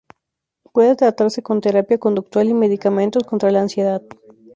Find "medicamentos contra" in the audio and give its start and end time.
2.55-3.51